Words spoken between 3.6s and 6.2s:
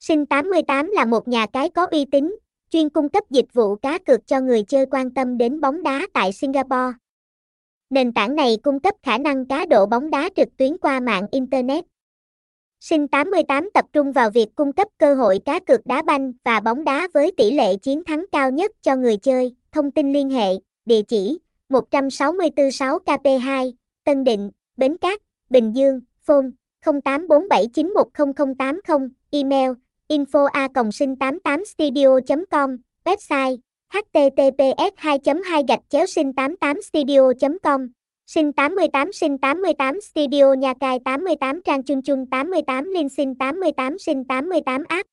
cá cược cho người chơi quan tâm đến bóng đá